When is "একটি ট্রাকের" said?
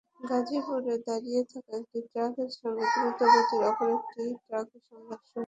1.81-2.49, 3.97-4.81